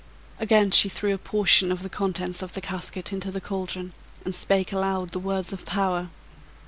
Again 0.39 0.71
she 0.71 0.89
threw 0.89 1.13
a 1.13 1.19
portion 1.19 1.71
of 1.71 1.83
the 1.83 1.87
contents 1.87 2.41
of 2.41 2.53
the 2.55 2.59
casket 2.59 3.13
into 3.13 3.29
the 3.29 3.39
caldron, 3.39 3.93
and 4.25 4.33
"spake 4.33 4.71
aloud 4.71 5.09
the 5.11 5.19
words 5.19 5.53
of 5.53 5.63
power." 5.63 6.09